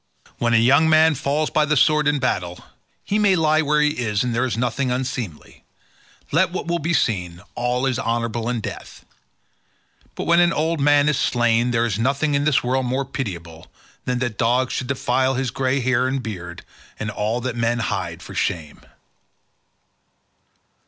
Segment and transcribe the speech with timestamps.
[0.39, 2.63] When a young man falls by the sword in battle,
[3.03, 5.63] he may lie where he is and there is nothing unseemly;
[6.31, 9.05] let what will be seen, all is honourable in death,
[10.15, 13.71] but when an old man is slain there is nothing in this world more pitiable
[14.05, 16.63] than that dogs should defile his grey hair and beard
[16.97, 18.81] and all that men hide for shame."